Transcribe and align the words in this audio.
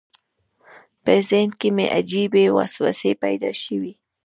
په 1.03 1.13
ذهن 1.29 1.49
کې 1.59 1.69
مې 1.75 1.85
عجیبې 1.97 2.45
وسوسې 2.57 3.11
پیدا 3.23 3.51
شوې. 3.63 3.93